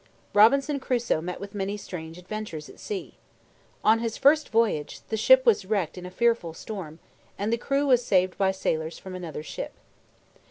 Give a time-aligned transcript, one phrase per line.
[0.33, 3.19] Robinson Crusoe met with many strange adventures at sea.
[3.83, 6.97] On his first voyage, the ship was wrecked in a fearful storm,
[7.37, 9.73] and the crew was saved by sailors from another ship.